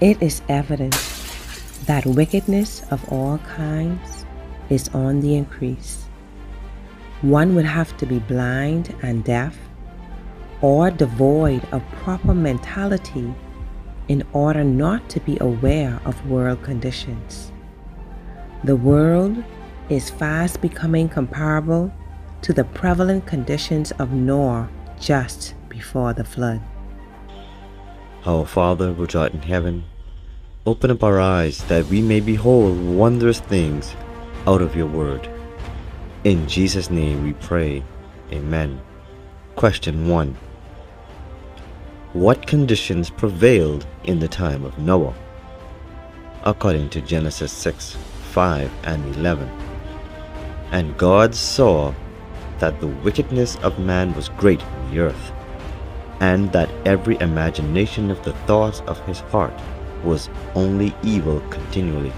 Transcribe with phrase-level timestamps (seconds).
[0.00, 0.94] It is evident
[1.86, 4.24] that wickedness of all kinds
[4.70, 6.04] is on the increase.
[7.22, 9.58] One would have to be blind and deaf
[10.60, 13.34] or devoid of proper mentality
[14.06, 17.50] in order not to be aware of world conditions.
[18.62, 19.42] The world
[19.88, 21.92] is fast becoming comparable
[22.42, 24.68] to the prevalent conditions of Noah
[25.00, 26.62] just before the flood.
[28.28, 29.84] Our Father which art in heaven,
[30.66, 33.96] open up our eyes that we may behold wondrous things
[34.46, 35.26] out of your word.
[36.24, 37.82] In Jesus' name we pray.
[38.30, 38.82] Amen.
[39.56, 40.36] Question 1.
[42.12, 45.14] What conditions prevailed in the time of Noah?
[46.42, 47.96] According to Genesis 6
[48.32, 49.48] 5 and 11.
[50.70, 51.94] And God saw
[52.58, 55.32] that the wickedness of man was great in the earth,
[56.20, 59.52] and that every imagination of the thoughts of his heart
[60.04, 62.12] was only evil continually.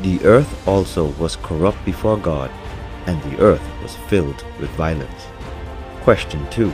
[0.00, 2.50] The earth also was corrupt before God,
[3.06, 5.26] and the earth was filled with violence.
[6.02, 6.72] Question 2.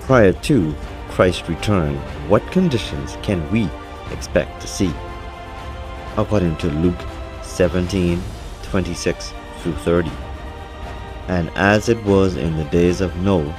[0.00, 0.74] Prior to
[1.10, 1.96] Christ's return,
[2.28, 3.68] what conditions can we
[4.12, 4.92] expect to see?
[6.16, 7.00] According to Luke
[7.42, 8.22] 17
[8.62, 10.10] 26 through 30.
[11.28, 13.56] And as it was in the days of Noah,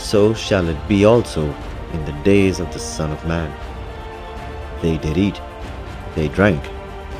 [0.00, 1.54] so shall it be also
[1.92, 3.54] in the days of the Son of Man.
[4.82, 5.40] They did eat,
[6.14, 6.62] they drank,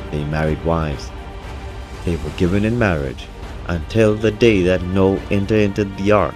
[0.09, 1.09] they married wives.
[2.05, 3.27] They were given in marriage
[3.67, 6.35] until the day that Noah entered into the ark,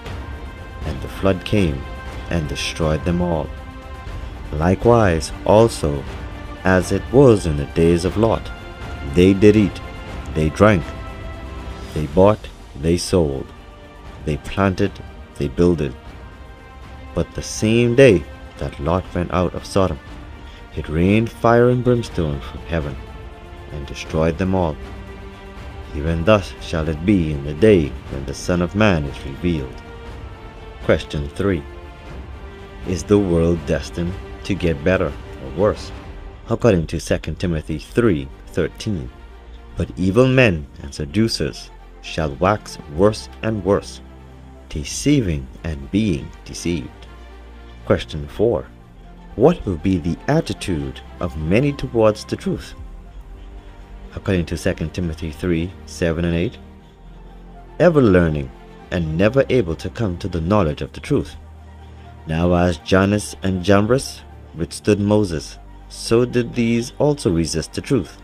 [0.85, 1.81] and the flood came
[2.29, 3.49] and destroyed them all.
[4.53, 6.03] Likewise also,
[6.63, 8.51] as it was in the days of Lot,
[9.13, 9.81] they did eat,
[10.35, 10.83] they drank,
[11.93, 12.47] they bought,
[12.79, 13.47] they sold,
[14.25, 14.91] they planted,
[15.37, 15.95] they builded.
[17.15, 18.23] But the same day
[18.57, 19.97] that Lot went out of Sodom,
[20.75, 22.95] it rained fire and brimstone from heaven,
[23.71, 24.75] and destroyed them all.
[25.95, 29.81] Even thus shall it be in the day when the Son of Man is revealed.
[30.83, 31.63] Question 3.
[32.87, 35.07] Is the world destined to get better
[35.43, 35.91] or worse?
[36.49, 39.09] According to 2 Timothy 3:13.
[39.77, 41.71] But evil men and seducers
[42.01, 44.01] shall wax worse and worse,
[44.67, 47.04] deceiving and being deceived.
[47.85, 48.65] Question 4.
[49.35, 52.73] What will be the attitude of many towards the truth?
[54.15, 56.57] According to 2 Timothy 3 7 and 8.
[57.79, 58.49] Ever learning
[58.89, 61.35] and never able to come to the knowledge of the truth.
[62.25, 64.21] Now, as Jannes and Jambres
[64.55, 68.17] withstood Moses, so did these also resist the truth.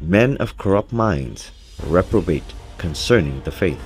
[0.00, 1.50] Men of corrupt minds
[1.88, 3.82] reprobate concerning the faith.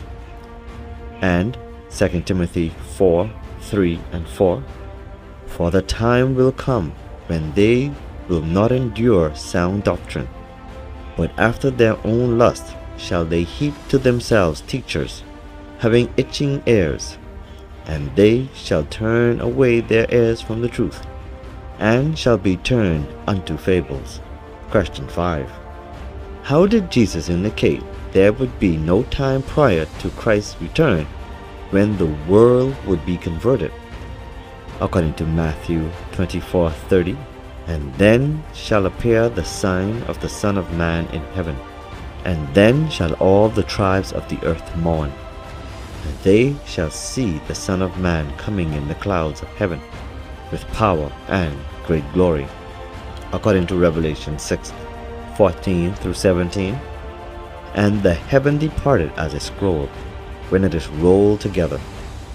[1.23, 1.57] And
[1.89, 3.31] 2 Timothy 4
[3.63, 4.63] 3 and 4
[5.61, 6.95] For the time will come
[7.27, 7.93] when they
[8.29, 10.27] will not endure sound doctrine,
[11.19, 15.23] but after their own lust shall they heap to themselves teachers,
[15.79, 17.19] having itching ears,
[17.85, 21.07] and they shall turn away their ears from the truth,
[21.79, 24.23] and shall be turned unto fables.
[24.71, 25.47] Question 5.
[26.43, 27.83] How did Jesus indicate
[28.13, 31.05] there would be no time prior to Christ's return
[31.69, 33.73] when the world would be converted?
[34.81, 37.17] According to Matthew 24:30,
[37.67, 41.57] and then shall appear the sign of the Son of Man in heaven,
[42.25, 45.13] and then shall all the tribes of the earth mourn,
[46.05, 49.81] and they shall see the Son of Man coming in the clouds of heaven
[50.51, 51.55] with power and
[51.87, 52.47] great glory.
[53.33, 54.73] According to Revelation 6
[55.37, 56.79] 14 through 17.
[57.75, 59.87] And the heaven departed as a scroll
[60.51, 61.81] when it is rolled together,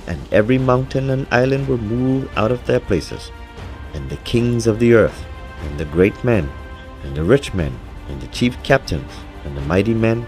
[0.08, 3.32] and every mountain and island were moved out of their places,
[3.94, 5.26] and the kings of the earth,
[5.64, 6.50] and the great men,
[7.04, 7.78] and the rich men,
[8.10, 9.12] and the chief captains,
[9.44, 10.28] and the mighty men,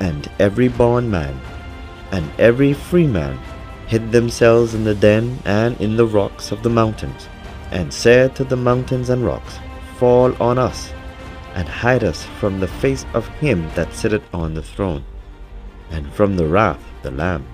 [0.00, 1.38] and every bondman,
[2.12, 3.38] and every free man,
[3.86, 7.28] hid themselves in the den and in the rocks of the mountains,
[7.70, 9.58] and said to the mountains and rocks,
[9.98, 10.92] Fall on us,
[11.54, 15.04] and hide us from the face of him that sitteth on the throne,
[15.90, 17.46] and from the wrath of the Lamb.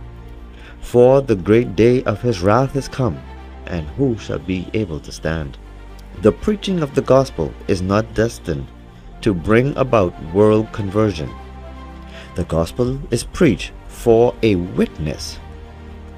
[0.83, 3.19] For the great day of his wrath is come,
[3.67, 5.57] and who shall be able to stand?
[6.21, 8.67] The preaching of the gospel is not destined
[9.23, 11.31] to bring about world conversion.
[12.35, 15.39] The gospel is preached for a witness.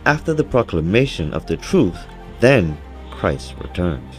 [0.06, 1.98] After the proclamation of the truth,
[2.40, 2.76] then
[3.10, 4.16] Christ returns.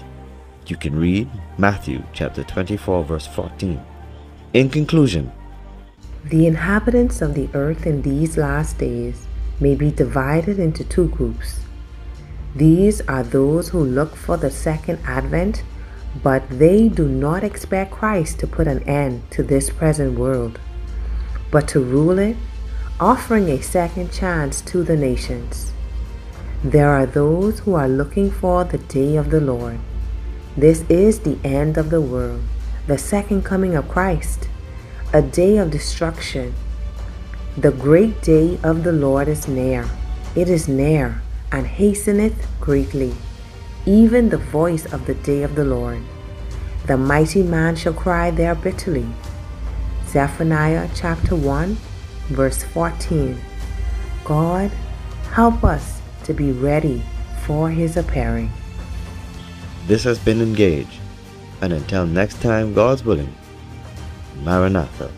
[0.68, 3.80] You can read Matthew chapter 24 verse 14.
[4.54, 5.32] In conclusion,
[6.26, 9.28] the inhabitants of the earth in these last days
[9.60, 11.60] may be divided into two groups.
[12.56, 15.64] These are those who look for the second advent
[16.24, 20.60] But they do not expect Christ to put an end to this present world,
[21.52, 22.38] but to rule it,
[23.00, 25.74] offering a second chance to the nations.
[26.64, 29.80] There are those who are looking for the day of the Lord.
[30.56, 32.42] This is the end of the world,
[32.88, 34.48] the second coming of Christ,
[35.12, 36.56] a day of destruction.
[37.58, 39.88] The great day of the Lord is near.
[40.36, 41.22] It is near
[41.54, 43.14] and hasteneth greatly,
[43.86, 46.02] even the voice of the day of the Lord.
[46.86, 49.08] The mighty man shall cry there bitterly.
[50.08, 51.78] Zephaniah chapter 1,
[52.28, 53.40] verse 14.
[54.26, 54.70] God,
[55.32, 57.02] help us to be ready
[57.46, 58.52] for his appearing.
[59.88, 61.00] This has been Engage,
[61.62, 63.34] and until next time, God's willing,
[64.44, 65.10] Maranatha.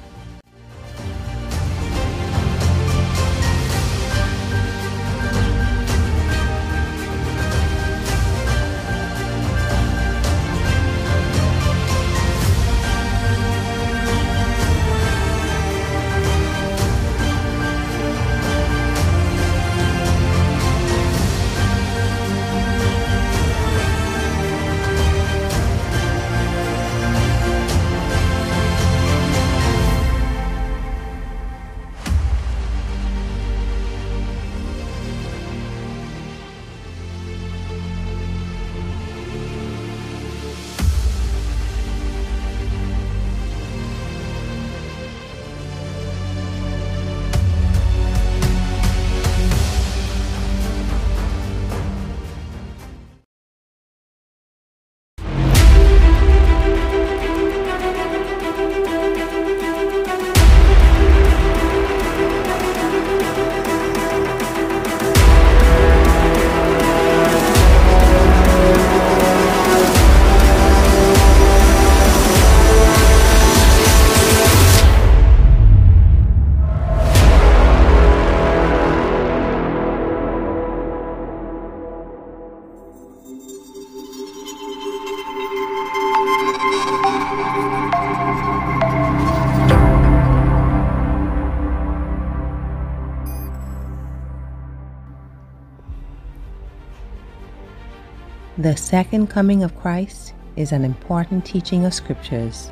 [98.67, 102.69] The second coming of Christ is an important teaching of scriptures.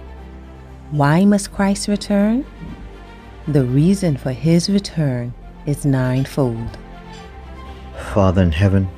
[0.92, 2.46] Why must Christ return?
[3.48, 5.34] The reason for his return
[5.66, 6.78] is ninefold.
[8.12, 8.90] Father in heaven,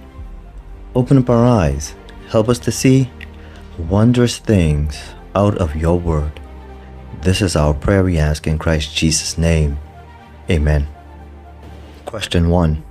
[0.95, 1.93] open up our eyes,
[2.29, 3.11] help us to see
[3.77, 4.99] wondrous things
[5.35, 6.39] out of your word.
[7.21, 9.77] This is our prayer we ask in Christ Jesus' name.
[10.49, 10.87] Amen.
[12.05, 12.83] Question 1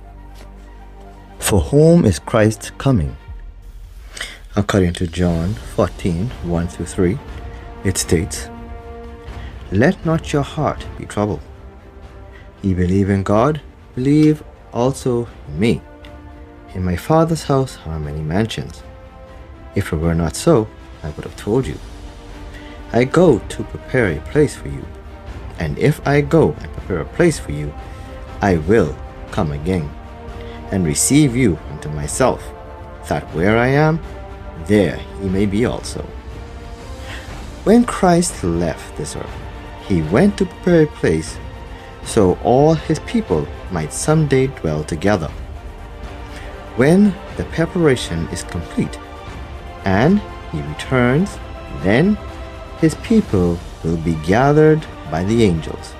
[1.39, 3.17] For whom is Christ coming?
[4.57, 7.19] According to John 14 1 through 3,
[7.83, 8.49] it states,
[9.71, 11.41] Let not your heart be troubled.
[12.63, 13.61] Ye believe in God,
[13.93, 15.81] believe also in me.
[16.73, 18.81] In my Father's house are many mansions.
[19.75, 20.67] If it were not so,
[21.03, 21.77] I would have told you.
[22.93, 24.83] I go to prepare a place for you.
[25.59, 27.71] And if I go and prepare a place for you,
[28.41, 28.97] I will
[29.29, 29.87] come again
[30.71, 32.41] and receive you unto myself,
[33.07, 33.99] that where I am,
[34.65, 36.01] there he may be also.
[37.63, 39.29] When Christ left this earth,
[39.87, 41.37] he went to prepare a place
[42.03, 45.27] so all his people might someday dwell together.
[46.77, 48.97] When the preparation is complete
[49.83, 50.21] and
[50.51, 51.37] he returns,
[51.81, 52.17] then
[52.79, 55.93] his people will be gathered by the angels.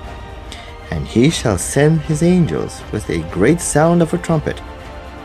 [0.90, 4.62] And he shall send his angels with a great sound of a trumpet,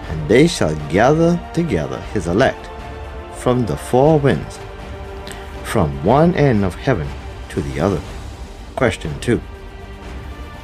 [0.10, 2.70] and they shall gather together his elect
[3.44, 4.58] from the four winds,
[5.66, 7.06] from one end of heaven
[7.50, 8.02] to the other.
[8.78, 9.38] Question 2.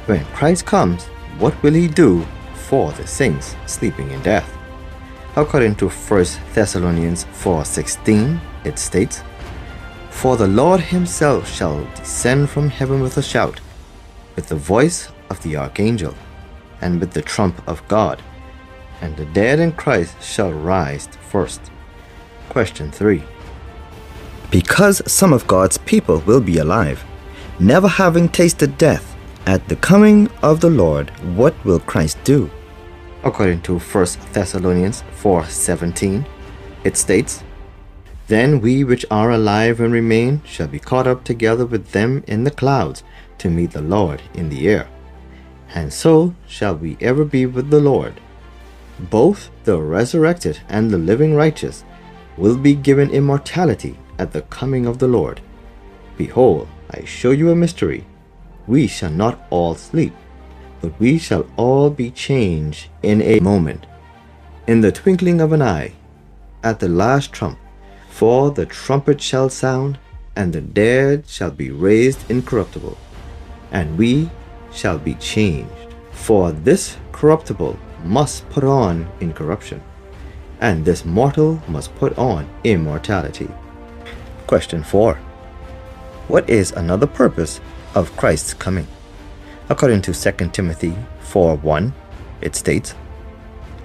[0.06, 1.04] When Christ comes,
[1.38, 4.50] what will he do for the saints sleeping in death?
[5.36, 9.22] According to 1 Thessalonians 4:16, it states,
[10.08, 13.60] For the Lord himself shall descend from heaven with a shout,
[14.36, 16.14] with the voice of the archangel,
[16.80, 18.22] and with the trump of God,
[19.02, 21.60] and the dead in Christ shall rise first.
[22.50, 23.22] Question 3.
[24.50, 27.04] Because some of God's people will be alive,
[27.60, 29.16] never having tasted death,
[29.46, 32.50] at the coming of the Lord, what will Christ do?
[33.22, 36.26] According to 1 Thessalonians 4:17,
[36.82, 37.44] it states,
[38.26, 42.42] Then we which are alive and remain shall be caught up together with them in
[42.42, 43.04] the clouds
[43.38, 44.88] to meet the Lord in the air.
[45.72, 48.20] And so shall we ever be with the Lord.
[48.98, 51.84] Both the resurrected and the living righteous
[52.40, 55.40] will be given immortality at the coming of the Lord.
[56.16, 58.06] Behold, I show you a mystery.
[58.66, 60.14] We shall not all sleep,
[60.80, 63.86] but we shall all be changed in a moment,
[64.66, 65.92] in the twinkling of an eye,
[66.62, 67.58] at the last trump.
[68.08, 69.98] For the trumpet shall sound,
[70.34, 72.96] and the dead shall be raised incorruptible,
[73.70, 74.30] and we
[74.72, 75.94] shall be changed.
[76.12, 79.82] For this corruptible must put on incorruption,
[80.60, 83.48] and this mortal must put on immortality.
[84.46, 85.14] Question 4.
[86.28, 87.60] What is another purpose
[87.94, 88.86] of Christ's coming?
[89.68, 91.92] According to 2 Timothy 4 1,
[92.40, 92.94] it states,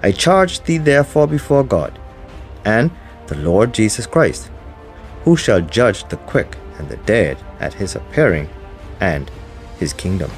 [0.02, 1.98] I charge thee therefore before God
[2.64, 2.90] and
[3.28, 4.50] the Lord Jesus Christ,
[5.24, 8.48] who shall judge the quick and the dead at his appearing
[9.00, 9.30] and
[9.78, 10.30] his kingdom.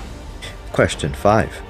[0.73, 1.63] Question 5.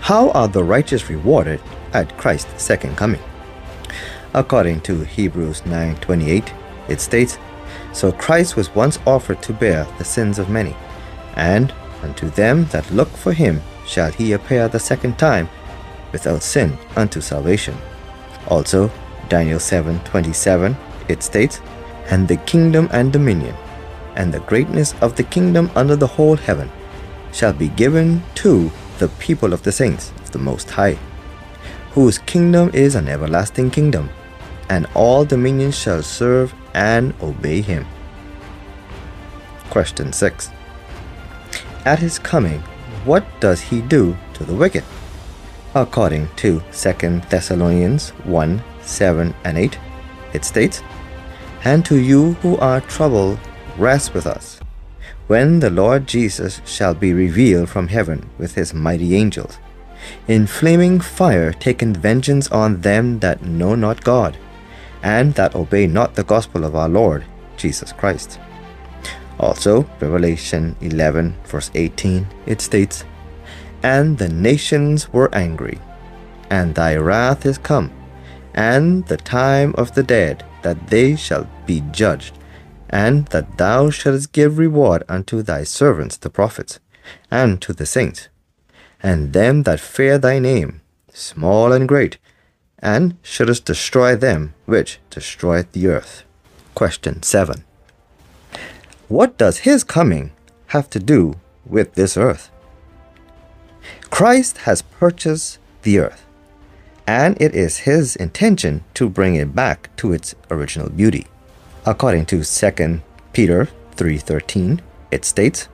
[0.00, 1.60] How are the righteous rewarded
[1.92, 3.20] at Christ's second coming?
[4.34, 6.52] According to Hebrews 9:28,
[6.88, 7.38] it states,
[7.92, 10.76] So Christ was once offered to bear the sins of many,
[11.36, 15.48] and unto them that look for him shall he appear the second time
[16.12, 17.76] without sin unto salvation.
[18.48, 18.90] Also,
[19.28, 20.76] Daniel 7:27,
[21.08, 21.60] it states,
[22.10, 23.54] And the kingdom and dominion,
[24.16, 26.70] and the greatness of the kingdom under the whole heaven,
[27.32, 30.98] shall be given to the people of the saints of the Most High,
[31.98, 34.08] whose kingdom is an everlasting kingdom,
[34.68, 37.84] and all dominions shall serve and obey him.
[39.68, 40.48] Question 6.
[41.84, 42.60] At his coming,
[43.04, 44.84] what does he do to the wicked?
[45.74, 49.76] According to 2 Thessalonians 1 7 and 8,
[50.34, 50.84] it states,
[51.64, 53.40] And to you who are troubled,
[53.76, 54.60] rest with us,
[55.26, 59.58] when the Lord Jesus shall be revealed from heaven with his mighty angels,
[60.26, 64.36] in flaming fire taking vengeance on them that know not God,
[65.02, 67.24] and that obey not the gospel of our Lord
[67.56, 68.38] Jesus Christ.
[69.38, 73.04] Also, Revelation 11, verse 18, it states,
[73.82, 75.78] And the nations were angry,
[76.50, 77.92] and thy wrath is come,
[78.54, 82.36] and the time of the dead, that they shall be judged,
[82.90, 86.80] and that thou shouldest give reward unto thy servants the prophets,
[87.30, 88.28] and to the saints,
[89.02, 90.80] and them that fear thy name,
[91.12, 92.18] small and great,
[92.78, 96.24] and shouldest destroy them which destroy the earth.
[96.74, 97.64] Question 7.
[99.08, 100.32] What does his coming
[100.68, 102.50] have to do with this earth?
[104.10, 106.24] Christ has purchased the earth
[107.08, 111.26] and it is his intention to bring it back to its original beauty.
[111.86, 113.00] According to 2
[113.32, 115.68] Peter 3:13, it states,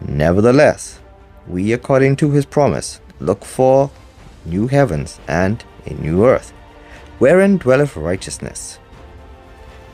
[0.00, 1.00] "Nevertheless,
[1.46, 3.90] we according to his promise look for
[4.44, 6.52] new heavens and a new earth,
[7.18, 8.78] wherein dwelleth righteousness."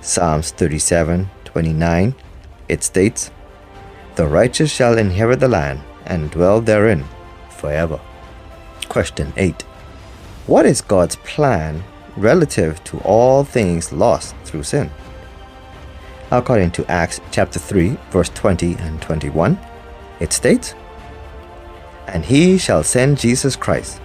[0.00, 2.14] Psalms 37:29,
[2.69, 3.30] it states,
[4.14, 7.04] "The righteous shall inherit the land and dwell therein
[7.49, 8.00] forever."
[8.88, 9.64] Question 8.
[10.47, 11.83] What is God's plan
[12.16, 14.90] relative to all things lost through sin?
[16.33, 19.59] According to Acts chapter 3, verse 20 and 21,
[20.21, 20.75] it states,
[22.12, 23.99] And he shall send Jesus Christ,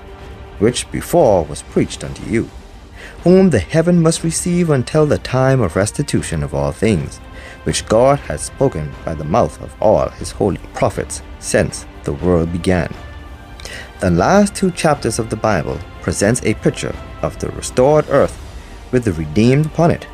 [0.60, 2.50] which before was preached unto you,
[3.24, 7.18] whom the heaven must receive until the time of restitution of all things,
[7.64, 12.52] which God has spoken by the mouth of all his holy prophets since the world
[12.52, 12.94] began.
[14.02, 18.40] The last two chapters of the Bible presents a picture of the restored earth
[18.92, 20.08] with the redeemed upon it.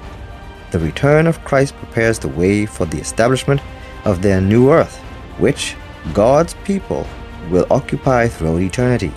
[0.72, 3.60] The return of Christ prepares the way for the establishment
[4.06, 4.98] of their new earth,
[5.40, 5.76] which
[6.14, 7.06] God's people
[7.50, 9.12] will occupy throughout eternity.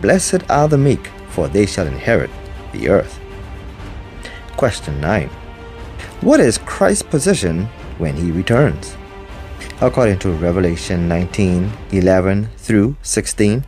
[0.00, 2.30] Blessed are the meek, for they shall inherit
[2.72, 3.20] the earth.
[4.56, 5.28] Question 9.
[6.20, 7.66] What is Christ's position
[7.98, 8.96] when he returns?
[9.80, 13.64] According to Revelation 19 11 through 16,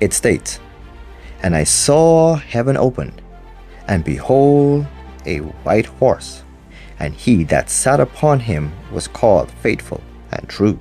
[0.00, 0.58] it states,
[1.42, 3.22] and I saw heaven opened,
[3.86, 4.86] and behold,
[5.24, 6.42] a white horse,
[6.98, 10.00] and he that sat upon him was called faithful
[10.32, 10.78] and true.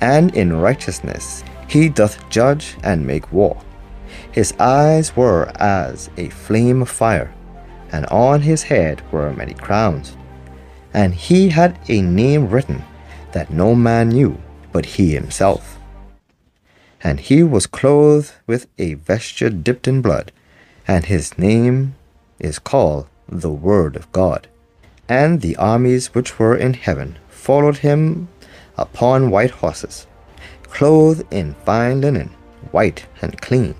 [0.00, 3.60] And in righteousness he doth judge and make war.
[4.32, 7.32] His eyes were as a flame of fire,
[7.92, 10.16] and on his head were many crowns.
[10.92, 12.84] And he had a name written
[13.32, 14.38] that no man knew
[14.72, 15.80] but he himself
[17.02, 20.32] and he was clothed with a vesture dipped in blood,
[20.86, 21.94] and his name
[22.38, 24.48] is called the Word of God.
[25.08, 28.28] And the armies which were in heaven followed him
[28.80, 30.06] upon white horses,
[30.62, 32.30] clothed in fine linen,
[32.72, 33.74] white and clean.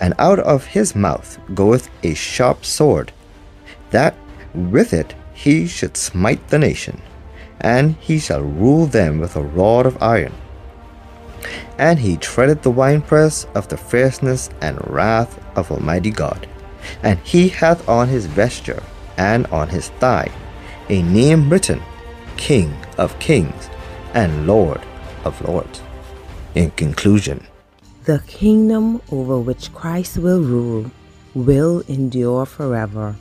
[0.00, 3.12] And out of his mouth goeth a sharp sword,
[3.90, 4.14] that
[4.54, 7.02] with it he should smite the nation,
[7.60, 10.34] and he shall rule them with a rod of iron.
[11.78, 16.46] And he treaded the winepress of the fierceness and wrath of Almighty God.
[17.02, 18.82] And he hath on his vesture
[19.16, 20.30] and on his thigh
[20.88, 21.80] a name written,
[22.36, 23.70] King of Kings
[24.14, 24.80] and Lord
[25.24, 25.82] of Lords.
[26.54, 27.46] In conclusion,
[28.04, 30.90] the kingdom over which Christ will rule
[31.34, 33.14] will endure forever.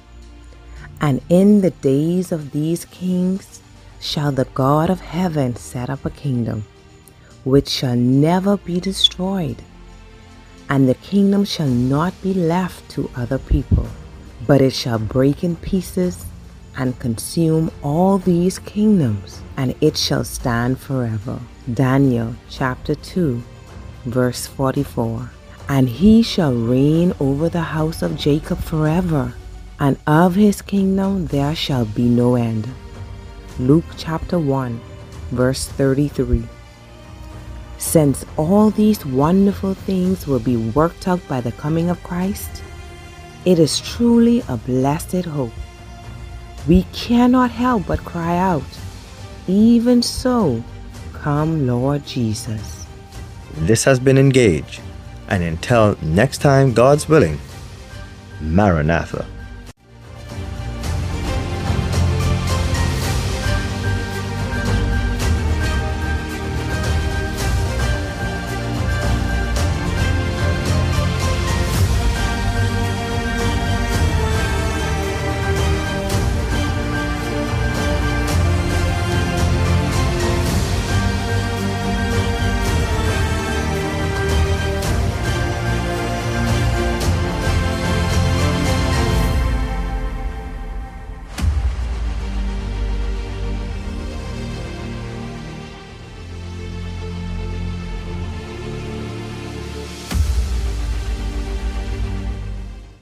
[1.02, 3.62] And in the days of these kings
[4.02, 6.66] shall the God of heaven set up a kingdom
[7.44, 9.62] which shall never be destroyed,
[10.70, 13.88] and the kingdom shall not be left to other people,
[14.46, 16.26] but it shall break in pieces
[16.78, 21.40] and consume all these kingdoms, and it shall stand forever.
[21.74, 23.42] Daniel chapter 2,
[24.06, 25.32] verse 44.
[25.68, 29.34] And he shall reign over the house of Jacob forever,
[29.80, 32.68] and of his kingdom there shall be no end.
[33.60, 34.80] Luke chapter 1,
[35.32, 36.44] verse 33.
[37.78, 42.64] Since all these wonderful things will be worked out by the coming of Christ,
[43.46, 45.54] it is truly a blessed hope.
[46.68, 48.64] We cannot help but cry out,
[49.48, 50.64] Even so,
[51.14, 52.86] come Lord Jesus.
[53.58, 54.80] This has been Engage,
[55.28, 57.40] and until next time, God's willing,
[58.42, 59.26] Maranatha.